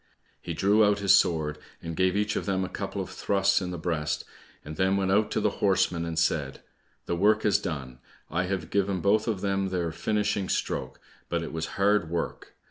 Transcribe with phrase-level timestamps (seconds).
[0.41, 3.69] He drew out his sword and gave each of them a couple of thrusts in
[3.69, 4.25] the breast,
[4.65, 6.63] and then went out to the horsemen and said,
[7.05, 11.53] "The work is done; I have given both of them their finishing stroke, but it
[11.53, 12.55] was hard work!